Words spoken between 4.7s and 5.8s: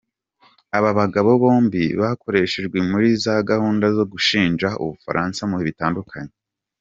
ubufaransa mu bihe